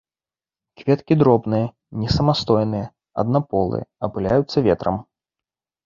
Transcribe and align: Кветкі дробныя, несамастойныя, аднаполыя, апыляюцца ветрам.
Кветкі 0.79 1.13
дробныя, 1.21 1.67
несамастойныя, 2.05 2.85
аднаполыя, 3.25 3.83
апыляюцца 4.09 4.57
ветрам. 4.71 5.03